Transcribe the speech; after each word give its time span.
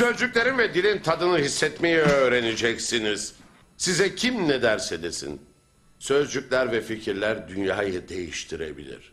Sözcüklerin 0.00 0.58
ve 0.58 0.74
dilin 0.74 0.98
tadını 0.98 1.38
hissetmeyi 1.38 1.96
öğreneceksiniz. 1.96 3.34
Size 3.76 4.14
kim 4.14 4.48
ne 4.48 4.62
derse 4.62 5.02
desin. 5.02 5.40
Sözcükler 5.98 6.72
ve 6.72 6.80
fikirler 6.80 7.48
dünyayı 7.48 8.08
değiştirebilir. 8.08 9.12